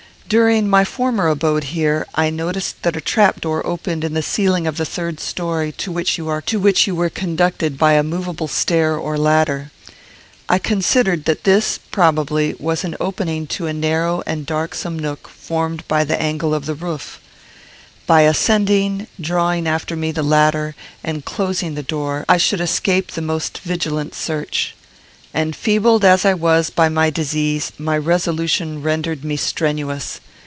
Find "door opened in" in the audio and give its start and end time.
3.41-4.13